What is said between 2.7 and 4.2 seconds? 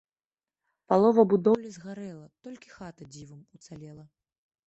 хата дзівам уцалела.